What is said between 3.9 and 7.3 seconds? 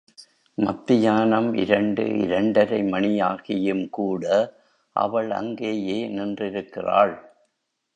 கூட அவள் அங்கேயே நின்றிருக்கிறாள்.